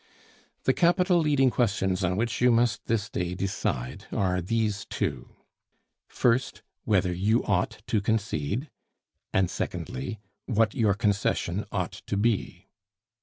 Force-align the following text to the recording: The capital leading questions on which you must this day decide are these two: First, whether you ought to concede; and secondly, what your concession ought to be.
The 0.63 0.73
capital 0.73 1.19
leading 1.19 1.51
questions 1.51 2.03
on 2.03 2.15
which 2.17 2.41
you 2.41 2.49
must 2.51 2.87
this 2.87 3.07
day 3.07 3.35
decide 3.35 4.05
are 4.11 4.41
these 4.41 4.83
two: 4.85 5.29
First, 6.07 6.63
whether 6.85 7.13
you 7.13 7.43
ought 7.45 7.83
to 7.85 8.01
concede; 8.01 8.71
and 9.31 9.47
secondly, 9.47 10.19
what 10.47 10.73
your 10.73 10.95
concession 10.95 11.65
ought 11.71 12.01
to 12.07 12.17
be. 12.17 12.65